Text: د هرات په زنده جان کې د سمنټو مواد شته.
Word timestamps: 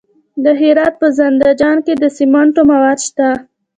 د 0.43 0.45
هرات 0.59 0.93
په 1.01 1.07
زنده 1.17 1.49
جان 1.59 1.77
کې 1.85 1.93
د 1.97 2.03
سمنټو 2.17 2.61
مواد 2.71 2.99
شته. 3.07 3.29